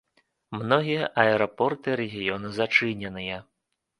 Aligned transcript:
Многія 0.59 1.09
аэрапорты 1.23 1.93
рэгіёну 2.01 2.47
зачыненыя. 2.59 3.37